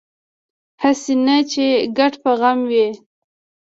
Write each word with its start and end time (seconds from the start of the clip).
هسې 0.81 1.13
نه 1.25 1.37
چې 1.51 1.65
ګډ 1.97 2.13
په 2.23 2.31
غم 2.39 2.59
وي 2.69 2.87